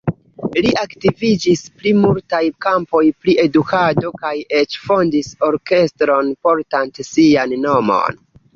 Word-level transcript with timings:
Li 0.65 0.69
aktiviĝis 0.83 1.61
pri 1.81 1.91
multaj 2.05 2.39
kampoj 2.67 3.03
pri 3.25 3.35
edukado 3.45 4.11
kaj 4.25 4.33
eĉ 4.63 4.79
fondis 4.89 5.31
orkestron 5.51 6.35
portante 6.49 7.09
sian 7.13 7.57
nomon. 7.71 8.23